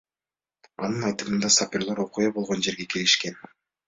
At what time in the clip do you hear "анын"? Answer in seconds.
0.85-1.03